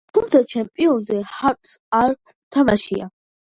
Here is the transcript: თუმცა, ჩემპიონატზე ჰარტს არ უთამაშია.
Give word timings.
თუმცა, 0.17 0.39
ჩემპიონატზე 0.53 1.17
ჰარტს 1.33 1.75
არ 1.99 2.15
უთამაშია. 2.17 3.13